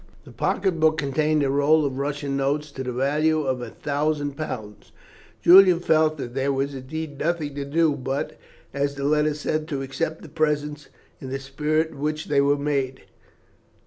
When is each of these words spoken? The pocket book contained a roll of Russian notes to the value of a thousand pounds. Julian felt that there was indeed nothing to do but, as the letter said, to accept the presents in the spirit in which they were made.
The 0.23 0.31
pocket 0.31 0.79
book 0.79 0.97
contained 0.97 1.43
a 1.43 1.51
roll 1.51 1.85
of 1.85 1.99
Russian 1.99 2.35
notes 2.35 2.71
to 2.71 2.83
the 2.83 2.91
value 2.91 3.41
of 3.41 3.61
a 3.61 3.69
thousand 3.69 4.35
pounds. 4.35 4.91
Julian 5.43 5.79
felt 5.79 6.17
that 6.17 6.33
there 6.33 6.51
was 6.51 6.73
indeed 6.73 7.19
nothing 7.19 7.53
to 7.53 7.65
do 7.65 7.95
but, 7.95 8.35
as 8.73 8.95
the 8.95 9.03
letter 9.03 9.35
said, 9.35 9.67
to 9.67 9.83
accept 9.83 10.23
the 10.23 10.29
presents 10.29 10.87
in 11.19 11.29
the 11.29 11.37
spirit 11.37 11.91
in 11.91 11.99
which 11.99 12.25
they 12.29 12.41
were 12.41 12.57
made. 12.57 13.03